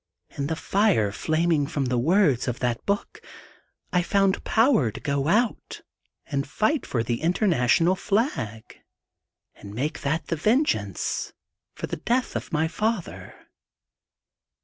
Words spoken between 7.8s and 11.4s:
Flag, and make that the vengeance